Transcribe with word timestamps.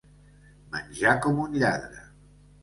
Menjar 0.75 1.13
com 1.27 1.43
un 1.45 1.61
lladre. 1.65 2.03